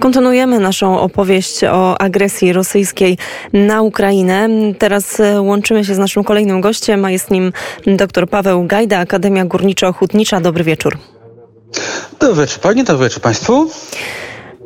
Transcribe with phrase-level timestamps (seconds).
[0.00, 3.18] Kontynuujemy naszą opowieść o agresji rosyjskiej
[3.52, 4.48] na Ukrainę.
[4.78, 7.52] Teraz e, łączymy się z naszym kolejnym gościem, a jest nim
[7.86, 10.40] dr Paweł Gajda, Akademia Górniczo-Hutnicza.
[10.40, 10.98] Dobry wieczór.
[12.20, 13.70] Dobry wieczór Pani, dobry wieczór Państwu.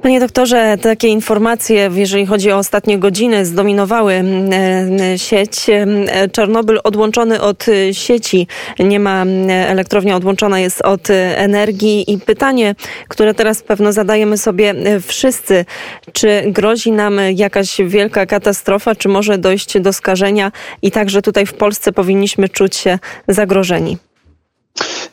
[0.03, 4.53] Panie doktorze, takie informacje, jeżeli chodzi o ostatnie godziny, zdominowały mm,
[5.01, 5.71] e, sieć.
[5.71, 8.46] E, Czarnobyl odłączony od sieci,
[8.78, 12.13] nie ma mm, elektrownia odłączona jest od energii.
[12.13, 12.74] I pytanie,
[13.08, 15.64] które teraz pewno zadajemy sobie e, wszyscy,
[16.12, 20.52] czy grozi nam jakaś wielka katastrofa, czy może dojść do skażenia?
[20.82, 24.07] I także tutaj w Polsce powinniśmy czuć się zagrożeni?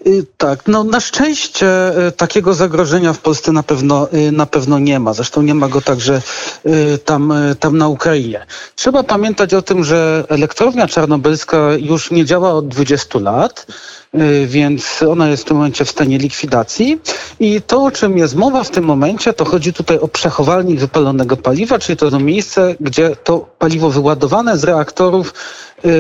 [0.08, 1.68] Y, tak, no na szczęście
[2.08, 5.13] y, takiego zagrożenia w Polsce na pewno, y, na pewno nie ma.
[5.13, 6.22] Zresztą nie ma go także
[7.05, 8.46] tam, tam na Ukrainie.
[8.76, 13.68] Trzeba pamiętać o tym, że elektrownia czarnobylska już nie działa od 20 lat
[14.48, 17.02] więc ona jest w tym momencie w stanie likwidacji.
[17.40, 21.38] I to, o czym jest mowa w tym momencie, to chodzi tutaj o przechowalnik wypalonego
[21.38, 25.34] paliwa, czyli to, to miejsce, gdzie to paliwo wyładowane z reaktorów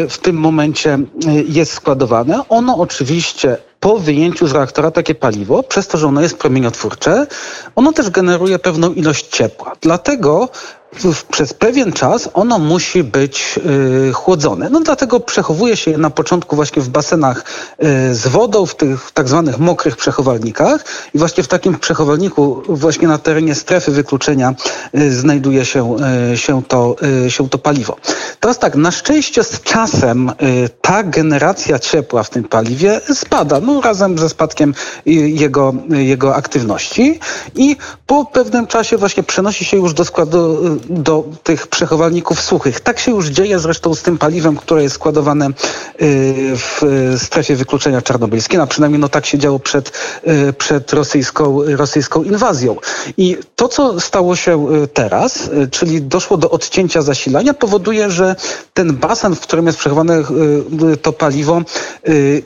[0.09, 0.99] w tym momencie
[1.47, 2.41] jest składowane.
[2.49, 7.27] Ono oczywiście po wyjęciu z reaktora takie paliwo, przez to, że ono jest promieniotwórcze,
[7.75, 9.75] ono też generuje pewną ilość ciepła.
[9.81, 10.49] Dlatego
[11.31, 13.59] przez pewien czas ono musi być
[14.09, 14.69] y, chłodzone.
[14.69, 17.43] No dlatego przechowuje się je na początku właśnie w basenach
[17.83, 23.07] y, z wodą, w tych tak zwanych mokrych przechowalnikach i właśnie w takim przechowalniku właśnie
[23.07, 24.55] na terenie strefy wykluczenia
[24.95, 25.95] y, znajduje się,
[26.35, 26.95] się, to,
[27.27, 27.95] się to paliwo.
[28.39, 30.31] Teraz tak, na szczęście z czasem
[30.81, 34.73] ta generacja ciepła w tym paliwie spada, no razem ze spadkiem
[35.05, 37.19] jego, jego aktywności
[37.55, 37.75] i
[38.07, 40.57] po pewnym czasie właśnie przenosi się już do składu
[40.89, 42.79] do tych przechowalników suchych.
[42.79, 45.51] Tak się już dzieje zresztą z tym paliwem, które jest składowane y,
[46.55, 46.81] w
[47.17, 48.59] strefie wykluczenia czarnobylskiej.
[48.59, 49.91] A przynajmniej no tak się działo przed,
[50.27, 52.75] y, przed rosyjską, rosyjską inwazją.
[53.17, 58.35] I to, co stało się y, teraz, czyli doszło do odcięcia zasilania, powoduje, że
[58.73, 60.23] ten basen, w którym jest przechowane
[61.01, 61.61] to paliwo,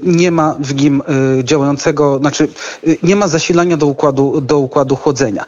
[0.03, 1.03] nie ma w nim
[1.43, 2.47] działającego, znaczy
[3.03, 5.45] nie ma zasilania do układu, do układu chłodzenia.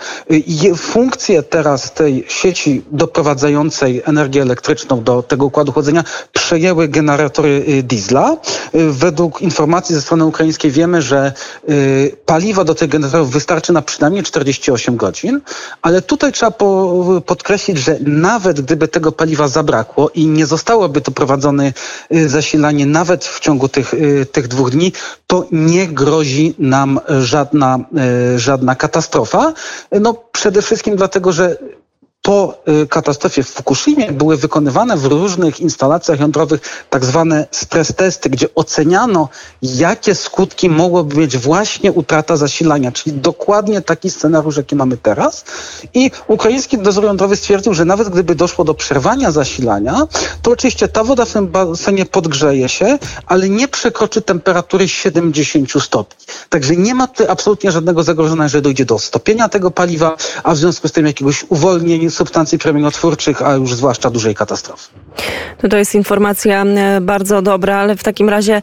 [0.78, 6.04] Funkcje teraz tej sieci doprowadzającej energię elektryczną do tego układu chłodzenia
[6.34, 8.38] przejęły generatory y, diesla.
[8.76, 11.34] Y, według informacji ze strony ukraińskiej wiemy, że
[11.70, 15.42] y, paliwa do tych generatorów wystarczy na przynajmniej 48 godzin,
[15.82, 16.52] ale tutaj trzeba
[17.26, 21.74] podkreślić, że nawet gdyby tego paliwa zabrakło i nie zostałoby doprowadzone
[22.28, 23.94] zasilanie nawet w ciągu tych,
[24.32, 24.92] tych dwóch dni,
[25.28, 27.80] to nie grozi nam żadna,
[28.36, 29.54] żadna katastrofa.
[30.02, 31.58] No przede wszystkim dlatego, że
[32.22, 38.30] po y, katastrofie w Fukushimie były wykonywane w różnych instalacjach jądrowych tak zwane stres testy,
[38.30, 39.30] gdzie oceniano,
[39.62, 45.46] jakie skutki mogłoby mieć właśnie utrata zasilania, czyli dokładnie taki scenariusz, jaki mamy teraz.
[45.94, 50.08] I ukraiński dozór jądrowy stwierdził, że nawet gdyby doszło do przerwania zasilania,
[50.42, 56.26] to oczywiście ta woda w tym basenie podgrzeje się, ale nie przekroczy temperatury 70 stopni.
[56.50, 60.58] Także nie ma tutaj absolutnie żadnego zagrożenia, że dojdzie do stopienia tego paliwa, a w
[60.58, 64.90] związku z tym jakiegoś uwolnienia substancji promieniotwórczych, a już zwłaszcza dużej katastrofy.
[65.64, 68.62] No to jest informacja e, bardzo dobra, ale w takim razie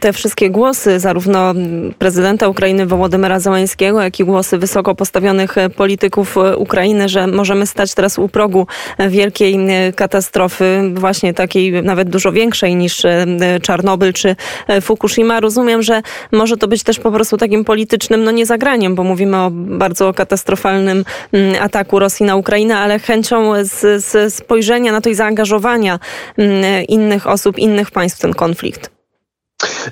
[0.00, 1.54] te wszystkie głosy, zarówno
[1.98, 7.66] prezydenta Ukrainy Wołodymyra Załańskiego, jak i głosy wysoko postawionych e, polityków e, Ukrainy, że możemy
[7.66, 8.66] stać teraz u progu
[9.08, 9.58] wielkiej
[9.96, 13.02] katastrofy, właśnie takiej nawet dużo większej niż
[13.62, 14.36] Czarnobyl czy
[14.82, 15.40] Fukushima.
[15.40, 16.02] Rozumiem, że
[16.32, 21.04] może to być też po prostu takim politycznym no niezagraniem, bo mówimy o bardzo katastrofalnym
[21.60, 25.98] ataku Rosji na Ukrainę, ale chęcią z, z spojrzenia na to i zaangażowania
[26.38, 28.94] mm, innych osób, innych państw w ten konflikt.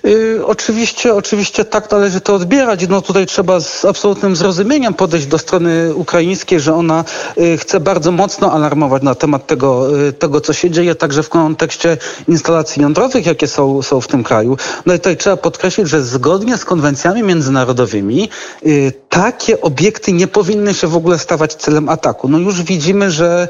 [0.06, 2.88] Y, oczywiście, oczywiście tak należy to odbierać.
[2.88, 7.04] No tutaj trzeba z absolutnym zrozumieniem podejść do strony ukraińskiej, że ona
[7.38, 11.28] y, chce bardzo mocno alarmować na temat tego, y, tego co się dzieje, także w
[11.28, 11.97] kontekście
[12.28, 14.56] instalacji jądrowych, jakie są, są w tym kraju.
[14.87, 18.28] No i tutaj trzeba podkreślić, że zgodnie z konwencjami międzynarodowymi
[19.12, 22.28] takie obiekty nie powinny się w ogóle stawać celem ataku.
[22.28, 23.48] No już widzimy, że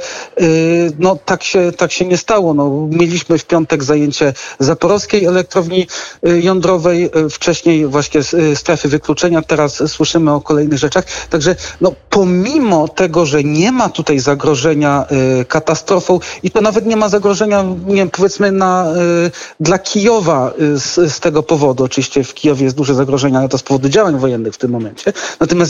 [0.98, 2.54] no, tak, się, tak się nie stało.
[2.54, 5.86] No, mieliśmy w piątek zajęcie zaporowskiej elektrowni
[6.22, 11.04] jądrowej, e, wcześniej właśnie e, strefy wykluczenia, teraz słyszymy o kolejnych rzeczach.
[11.30, 15.06] Także no, pomimo tego, że nie ma tutaj zagrożenia
[15.40, 18.92] y, katastrofą i to nawet nie ma zagrożenia, nie wiem, powiedzmy na,
[19.26, 21.84] y, dla Kijowa y, z, z, tego powodu.
[21.84, 25.12] Oczywiście w Kijowie jest duże zagrożenie, ale to z powodu działań wojennych w tym momencie.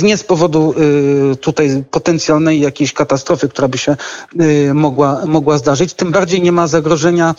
[0.03, 0.75] Nie z powodu
[1.41, 3.97] tutaj potencjalnej jakiejś katastrofy, która by się
[4.75, 5.95] mogła, mogła zdarzyć.
[5.95, 7.35] Tym bardziej nie ma zagrożenia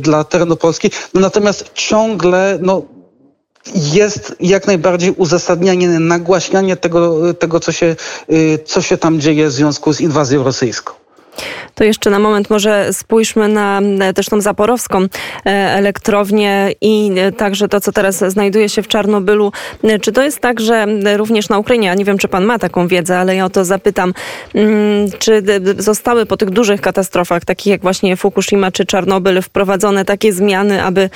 [0.00, 0.90] dla terenu Polski.
[1.14, 2.82] No, natomiast ciągle no,
[3.74, 7.96] jest jak najbardziej uzasadnianie, nagłaśnianie tego, tego co, się,
[8.64, 11.05] co się tam dzieje w związku z inwazją rosyjską.
[11.74, 15.08] To jeszcze na moment może spójrzmy na e, też tą zaporowską e,
[15.50, 19.52] elektrownię i e, także to, co teraz znajduje się w Czarnobylu.
[20.00, 20.86] Czy to jest tak, że
[21.16, 23.64] również na Ukrainie, ja nie wiem, czy pan ma taką wiedzę, ale ja o to
[23.64, 24.14] zapytam,
[24.54, 25.42] mm, czy
[25.78, 31.10] zostały po tych dużych katastrofach, takich jak właśnie Fukushima czy Czarnobyl, wprowadzone takie zmiany, aby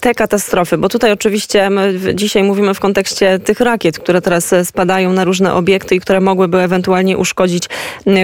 [0.00, 1.70] te katastrofy, bo tutaj oczywiście
[2.14, 6.58] dzisiaj mówimy w kontekście tych rakiet, które teraz spadają na różne obiekty i które mogłyby
[6.58, 7.68] ewentualnie uszkodzić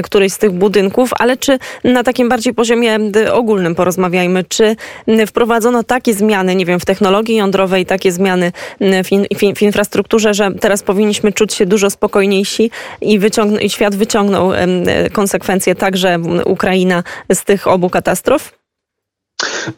[0.03, 2.99] któryś z tych budynków, ale czy na takim bardziej poziomie
[3.33, 4.77] ogólnym porozmawiajmy, czy
[5.27, 9.27] wprowadzono takie zmiany, nie wiem, w technologii jądrowej, takie zmiany w, in,
[9.57, 12.71] w infrastrukturze, że teraz powinniśmy czuć się dużo spokojniejsi
[13.01, 14.53] i, wyciągn- i świat wyciągnął
[15.13, 17.03] konsekwencje także Ukraina
[17.33, 18.60] z tych obu katastrof?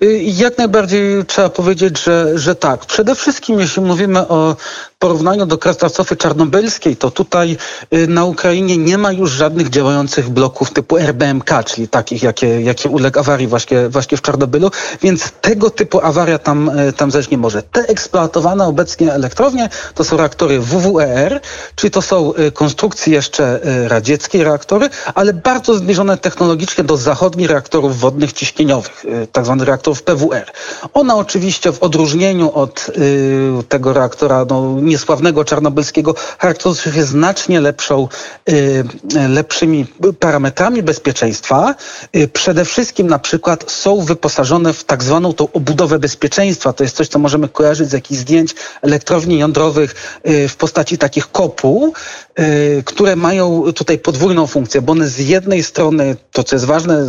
[0.02, 2.86] Y, jak najbardziej trzeba powiedzieć, że, że tak.
[2.86, 4.56] Przede wszystkim, jeśli mówimy o
[4.98, 7.56] porównaniu do katastrofy czarnobylskiej, to tutaj
[7.94, 12.88] y, na Ukrainie nie ma już żadnych działających bloków typu RBMK, czyli takich, jakie, jakie
[12.88, 14.70] uległ awarii właśnie, właśnie w Czarnobylu,
[15.02, 17.62] więc tego typu awaria tam, y, tam zejść nie może.
[17.62, 21.40] Te eksploatowane obecnie elektrownie to są reaktory WWER,
[21.74, 28.32] czyli to są konstrukcje jeszcze radzieckie reaktory, ale bardzo zbliżone technologicznie do zachodnich reaktorów wodnych
[28.32, 30.52] ciśnieniowych, tak zwanych reaktorów PWR.
[30.94, 38.08] Ona oczywiście w odróżnieniu od y, tego reaktora no, niesławnego czarnobylskiego charakteryzuje się znacznie lepszą,
[38.48, 38.84] y,
[39.28, 39.86] lepszymi
[40.20, 41.74] parametrami bezpieczeństwa.
[42.16, 46.72] Y, przede wszystkim na przykład są wyposażone w tak zwaną tą obudowę bezpieczeństwa.
[46.72, 49.94] To jest coś, co możemy kojarzyć z jakichś zdjęć elektrowni jądrowych
[50.28, 51.92] y, w postaci takich kopuł,
[52.38, 57.04] y, które mają tutaj podwójną funkcję, bo one z jednej strony, to co jest ważne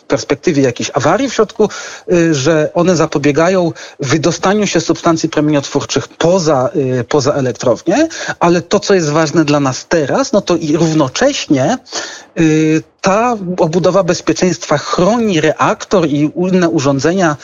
[0.00, 1.68] w perspektywie jakiejś awarii w środku
[2.32, 6.70] że one zapobiegają wydostaniu się substancji promieniotwórczych poza,
[7.00, 8.08] y, poza elektrownię,
[8.40, 11.78] ale to, co jest ważne dla nas teraz, no to i równocześnie
[12.40, 17.36] y, ta obudowa bezpieczeństwa chroni reaktor i inne urządzenia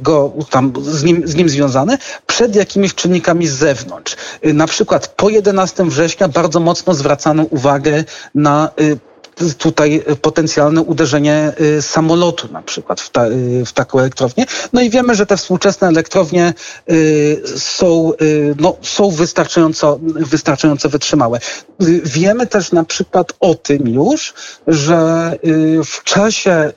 [0.00, 4.16] go tam z nim, z nim związane przed jakimiś czynnikami z zewnątrz.
[4.42, 8.04] Na przykład po 11 września bardzo mocno zwracano uwagę
[8.34, 8.70] na
[9.58, 14.46] tutaj potencjalne uderzenie y, samolotu na przykład w, ta, y, w taką elektrownię.
[14.72, 16.54] No i wiemy, że te współczesne elektrownie
[16.90, 18.12] y, są,
[18.60, 21.40] no, są wystarczająco, wystarczająco wytrzymałe.
[22.04, 24.34] Wiemy też na przykład o tym już,
[24.66, 25.32] że
[25.84, 26.72] w czasie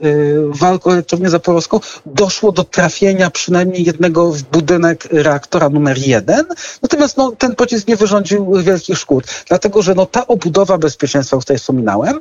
[0.47, 6.45] walk o elektrownię zaporowską doszło do trafienia przynajmniej jednego w budynek reaktora numer jeden.
[6.81, 11.39] Natomiast no, ten pocisk nie wyrządził wielkich szkód, dlatego że no, ta obudowa bezpieczeństwa, o
[11.39, 12.19] której wspominałem,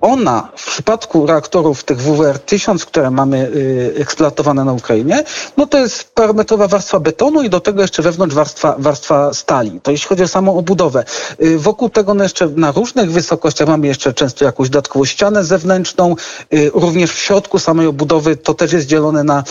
[0.00, 5.24] ona w przypadku reaktorów tych WWR-1000, które mamy y, eksploatowane na Ukrainie,
[5.56, 9.80] no to jest parametrowa warstwa betonu i do tego jeszcze wewnątrz warstwa, warstwa stali.
[9.82, 11.04] To jeśli chodzi o samą obudowę.
[11.42, 16.16] Y, wokół tego no jeszcze na różnych wysokościach mamy jeszcze często jakąś dodatkową ścianę zewnętrzną.
[16.74, 19.44] Również w środku samej obudowy to też jest dzielone na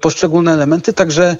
[0.00, 1.36] poszczególne elementy, także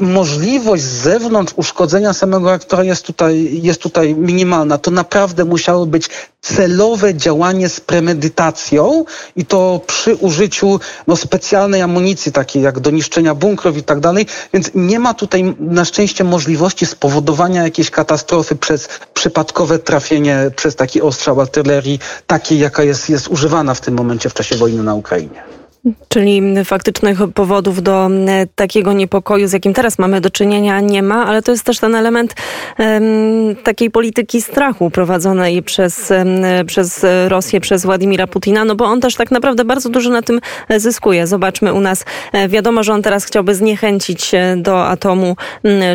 [0.00, 4.78] możliwość z zewnątrz uszkodzenia samego reaktora jest tutaj, jest tutaj minimalna.
[4.78, 6.10] To naprawdę musiało być
[6.44, 9.04] celowe działanie z premedytacją
[9.36, 14.26] i to przy użyciu no, specjalnej amunicji, takiej jak do niszczenia bunkrów i tak dalej,
[14.52, 21.02] więc nie ma tutaj na szczęście możliwości spowodowania jakiejś katastrofy przez przypadkowe trafienie przez taki
[21.02, 25.63] ostrzał artylerii, takiej jaka jest, jest używana w tym momencie w czasie wojny na Ukrainie.
[26.08, 31.26] Czyli faktycznych powodów do e, takiego niepokoju, z jakim teraz mamy do czynienia, nie ma,
[31.26, 32.34] ale to jest też ten element
[32.78, 36.26] um, takiej polityki strachu prowadzonej przez, um,
[36.66, 40.40] przez Rosję, przez Władimira Putina, no bo on też tak naprawdę bardzo dużo na tym
[40.76, 41.26] zyskuje.
[41.26, 45.36] Zobaczmy u nas, e, wiadomo, że on teraz chciałby zniechęcić do atomu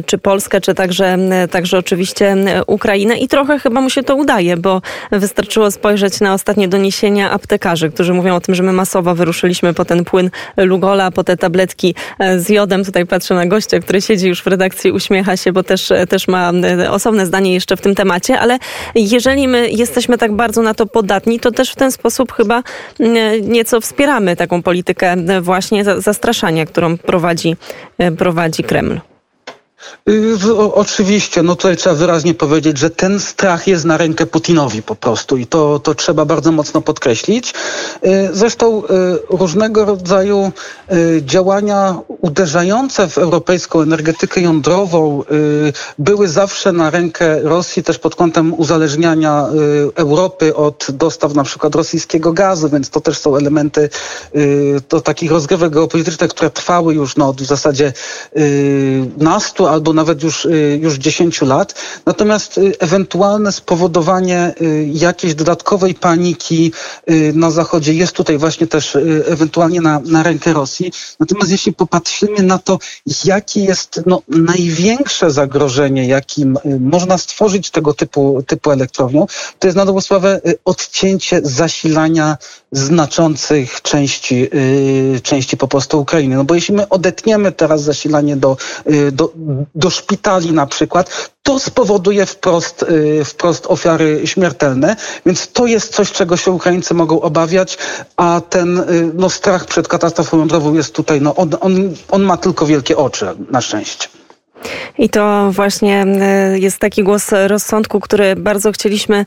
[0.06, 1.18] czy Polskę, czy także,
[1.52, 2.36] także oczywiście
[2.68, 4.82] Ukrainę i trochę chyba mu się to udaje, bo
[5.12, 9.86] wystarczyło spojrzeć na ostatnie doniesienia aptekarzy, którzy mówią o tym, że my masowo wyruszyliśmy po
[9.86, 12.86] ten płyn Lugola, po te tabletki e, z jodem.
[12.86, 16.28] Tutaj patrzę na gościa, który siedzi już w redakcji, uśmiecha się, bo też, e, też
[16.28, 18.58] ma e, osobne zdanie jeszcze w tym temacie, ale
[18.96, 22.64] jeżeli my jesteśmy tak bardzo na to podatni, to też w ten sposób chyba
[23.42, 27.56] nieco wspieramy taką politykę właśnie zastraszania, którą prowadzi,
[28.18, 29.09] prowadzi Kreml.
[30.10, 34.96] Y, oczywiście, no tutaj trzeba wyraźnie powiedzieć, że ten strach jest na rękę Putinowi po
[34.96, 37.54] prostu i to, to trzeba bardzo mocno podkreślić.
[38.06, 38.88] Y, zresztą y,
[39.30, 40.52] różnego rodzaju
[41.22, 45.24] działania uderzające w europejską energetykę jądrową
[46.00, 49.46] były zawsze na rękę Rosji też pod kątem uzależniania
[49.96, 53.90] Europy od dostaw na przykład rosyjskiego gazu, więc to też są elementy
[54.90, 57.94] do takich rozgrywek geopolitycznych, które trwały już no, w zasadzie
[59.18, 60.48] nastu, albo nawet już,
[60.80, 61.76] już 10 lat.
[62.06, 64.54] Natomiast ewentualne spowodowanie
[64.94, 66.72] jakiejś dodatkowej paniki
[67.34, 70.92] na Zachodzie jest tutaj właśnie też ewentualnie na, na rękę Rosji.
[71.20, 72.80] Natomiast jeśli popatrzymy na to,
[73.26, 79.28] jakie jest no, największe zagrożenie, jakim można stworzyć tego typu, typu elektrownią,
[79.60, 82.38] to jest na dobrą sprawę odcięcie zasilania
[82.72, 84.50] znaczących części,
[85.24, 86.36] części po prostu Ukrainy.
[86.36, 88.58] No bo jeśli my odetniemy teraz zasilanie do,
[89.12, 89.34] do,
[89.76, 96.12] do szpitali na przykład, to spowoduje wprost, yy, wprost ofiary śmiertelne, więc to jest coś,
[96.12, 97.78] czego się Ukraińcy mogą obawiać,
[98.18, 102.38] a ten yy, no, strach przed katastrofą jądrową jest tutaj, no, on, on, on ma
[102.38, 104.08] tylko wielkie oczy, na szczęście.
[104.98, 109.26] I to właśnie e, jest taki głos rozsądku, który bardzo chcieliśmy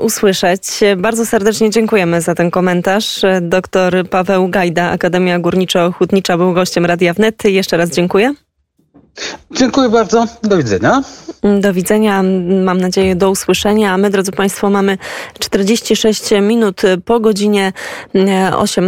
[0.00, 0.62] usłyszeć.
[0.96, 3.20] Bardzo serdecznie dziękujemy za ten komentarz.
[3.40, 7.44] Doktor Paweł Gajda, Akademia Górniczo-Hutnicza był gościem Radia Wnet.
[7.44, 8.34] Jeszcze raz dziękuję.
[9.50, 10.26] Dziękuję bardzo.
[10.42, 11.02] Do widzenia.
[11.60, 12.22] Do widzenia.
[12.64, 13.92] Mam nadzieję do usłyszenia.
[13.92, 14.98] A my, drodzy Państwo, mamy
[15.38, 17.72] 46 minut po godzinie
[18.56, 18.82] 18.